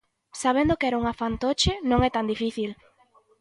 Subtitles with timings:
[0.41, 2.71] Sabendo que era unha fantoche non é tan difícil.